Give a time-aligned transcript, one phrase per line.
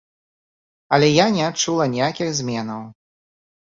[0.95, 2.81] Але я не адчула ніякіх зменаў.